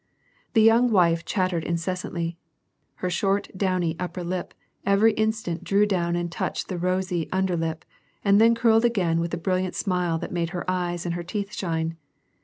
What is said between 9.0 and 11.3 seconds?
with the brilliant smile that made her eyes and her